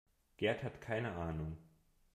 [0.37, 1.57] Gerd hat keine Ahnung.